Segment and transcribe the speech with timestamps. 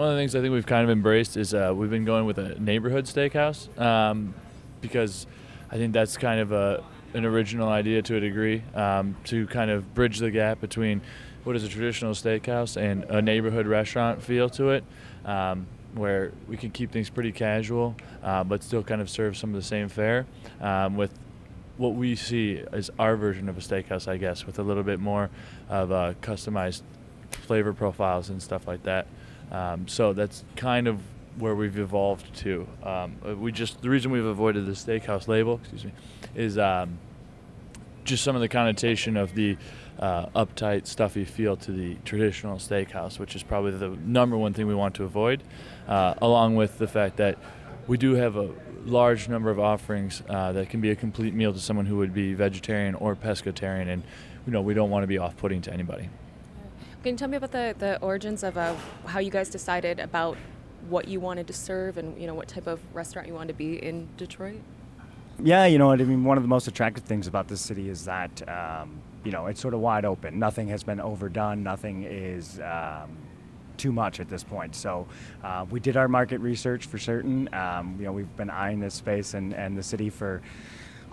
[0.00, 2.24] one of the things I think we've kind of embraced is uh, we've been going
[2.24, 4.32] with a neighborhood steakhouse um,
[4.80, 5.26] because
[5.70, 9.70] I think that's kind of a an original idea to a degree um, to kind
[9.70, 11.02] of bridge the gap between
[11.44, 14.84] what is a traditional steakhouse and a neighborhood restaurant feel to it,
[15.26, 19.50] um, where we can keep things pretty casual uh, but still kind of serve some
[19.50, 20.24] of the same fare
[20.62, 21.12] um, with
[21.76, 24.98] what we see as our version of a steakhouse, I guess, with a little bit
[24.98, 25.28] more
[25.68, 26.80] of uh, customized
[27.32, 29.06] flavor profiles and stuff like that.
[29.50, 31.00] Um, so that's kind of
[31.38, 32.66] where we've evolved to.
[32.82, 35.92] Um, uh, we just the reason we've avoided the steakhouse label, excuse me,
[36.34, 36.98] is um,
[38.04, 39.56] just some of the connotation of the
[39.98, 44.66] uh, uptight, stuffy feel to the traditional steakhouse, which is probably the number one thing
[44.66, 45.42] we want to avoid,
[45.88, 47.38] uh, along with the fact that
[47.86, 48.50] we do have a
[48.86, 52.14] large number of offerings uh, that can be a complete meal to someone who would
[52.14, 54.02] be vegetarian or pescatarian, and
[54.46, 56.08] you know we don't want to be off-putting to anybody.
[57.02, 58.74] Can you tell me about the, the origins of uh,
[59.06, 60.36] how you guys decided about
[60.88, 63.54] what you wanted to serve and you know what type of restaurant you wanted to
[63.54, 64.60] be in Detroit?
[65.42, 66.24] Yeah, you know I mean.
[66.24, 69.60] One of the most attractive things about this city is that um, you know it's
[69.60, 70.38] sort of wide open.
[70.38, 71.62] Nothing has been overdone.
[71.62, 73.16] Nothing is um,
[73.78, 74.76] too much at this point.
[74.76, 75.06] So
[75.42, 77.48] uh, we did our market research for certain.
[77.54, 80.42] Um, you know, we've been eyeing this space and, and the city for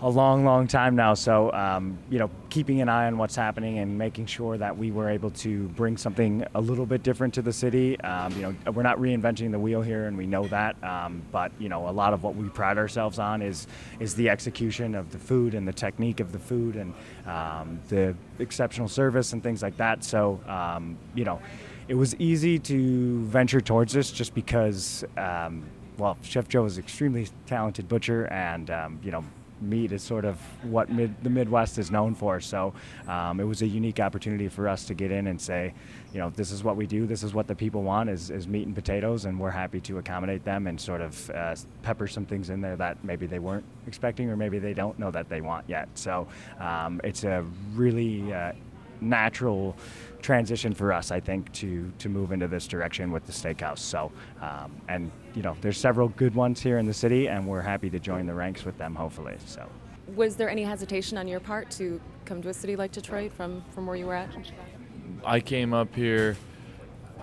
[0.00, 1.14] a long, long time now.
[1.14, 4.92] So, um, you know, keeping an eye on what's happening and making sure that we
[4.92, 8.00] were able to bring something a little bit different to the city.
[8.00, 10.82] Um, you know, we're not reinventing the wheel here, and we know that.
[10.84, 13.66] Um, but you know, a lot of what we pride ourselves on is
[13.98, 16.94] is the execution of the food and the technique of the food and
[17.26, 20.04] um, the exceptional service and things like that.
[20.04, 21.40] So, um, you know
[21.88, 25.64] it was easy to venture towards this just because, um,
[25.96, 28.68] well, Chef Joe is an extremely talented butcher, and
[29.02, 29.24] you know,
[29.60, 32.40] meat is sort of what mid, the Midwest is known for.
[32.40, 32.74] So
[33.06, 35.74] um, it was a unique opportunity for us to get in and say,
[36.12, 37.06] you know, this is what we do.
[37.06, 39.98] This is what the people want is, is meat and potatoes, and we're happy to
[39.98, 43.64] accommodate them and sort of uh, pepper some things in there that maybe they weren't
[43.86, 45.88] expecting or maybe they don't know that they want yet.
[45.94, 46.26] So
[46.58, 47.44] um, it's a
[47.74, 48.52] really uh,
[49.00, 49.76] natural
[50.22, 53.78] transition for us, I think, to to move into this direction with the steakhouse.
[53.78, 54.10] So,
[54.40, 57.90] um, and you know, there's several good ones here in the city, and we're happy
[57.90, 59.36] to join the ranks with them, hopefully.
[59.46, 59.68] So,
[60.14, 63.62] was there any hesitation on your part to come to a city like Detroit from
[63.70, 64.30] from where you were at?
[65.24, 66.36] I came up here,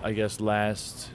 [0.02, 1.10] I guess last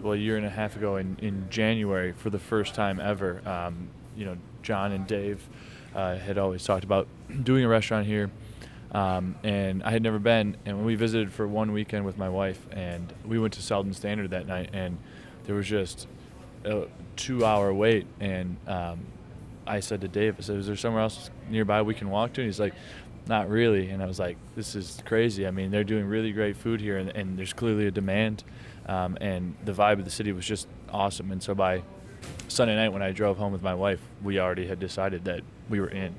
[0.00, 3.42] well a year and a half ago in, in January for the first time ever.
[3.46, 5.46] Um, you know, John and Dave
[5.94, 7.08] uh, had always talked about
[7.42, 8.30] doing a restaurant here
[8.92, 10.56] um, and I had never been.
[10.64, 14.30] And we visited for one weekend with my wife, and we went to Selden Standard
[14.30, 14.98] that night, and
[15.44, 16.06] there was just
[16.64, 16.86] a
[17.16, 18.06] two-hour wait.
[18.20, 19.00] And um,
[19.66, 22.42] I said to Dave, I said, "Is there somewhere else nearby we can walk to?"
[22.42, 22.74] And he's like,
[23.26, 25.46] "Not really." And I was like, "This is crazy.
[25.46, 28.44] I mean, they're doing really great food here, and, and there's clearly a demand."
[28.86, 31.30] Um, and the vibe of the city was just awesome.
[31.30, 31.82] And so by
[32.48, 35.80] Sunday night, when I drove home with my wife, we already had decided that we
[35.80, 36.14] were in.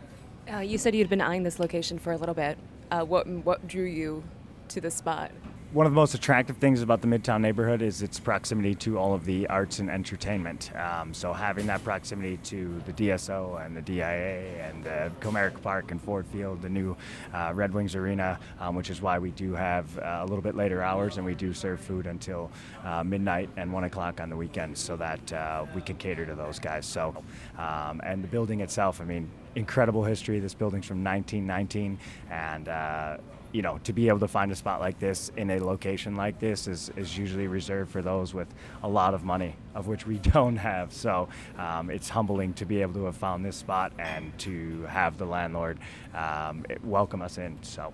[0.52, 2.58] Uh, you said you'd been eyeing this location for a little bit.
[2.92, 4.24] Uh, what what drew you
[4.68, 5.32] to this spot?
[5.74, 9.16] One of the most attractive things about the Midtown neighborhood is its proximity to all
[9.16, 10.70] of the arts and entertainment.
[10.76, 15.90] Um, so having that proximity to the DSO and the DIA and the Comerica Park
[15.90, 16.96] and Ford Field, the new
[17.34, 20.54] uh, Red Wings Arena, um, which is why we do have uh, a little bit
[20.54, 22.52] later hours and we do serve food until
[22.84, 26.36] uh, midnight and one o'clock on the weekends, so that uh, we can cater to
[26.36, 26.86] those guys.
[26.86, 27.16] So,
[27.58, 30.40] um, and the building itself, I mean, incredible history.
[30.40, 31.98] This building's from 1919,
[32.30, 33.18] and uh,
[33.54, 36.40] you know, to be able to find a spot like this in a location like
[36.40, 38.48] this is, is usually reserved for those with
[38.82, 40.92] a lot of money, of which we don't have.
[40.92, 45.18] So um, it's humbling to be able to have found this spot and to have
[45.18, 45.80] the landlord
[46.14, 47.58] um, welcome us in.
[47.62, 47.94] So